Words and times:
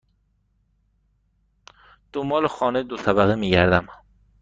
دنبال 2.13 2.47
خانه 2.47 2.83
دو 2.83 2.97
طبقه 2.97 3.35
می 3.35 3.49
گردم. 3.49 3.87